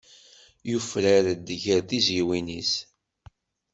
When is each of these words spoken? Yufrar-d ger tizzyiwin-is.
Yufrar-d 0.69 1.47
ger 1.63 1.79
tizzyiwin-is. 1.89 2.73